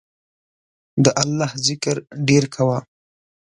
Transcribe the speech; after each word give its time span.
د 1.03 1.05
الله 1.23 1.51
ذکر 1.67 1.95
ډیر 2.27 2.43
کوه 2.55 2.77